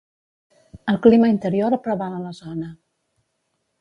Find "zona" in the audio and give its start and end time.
2.39-2.71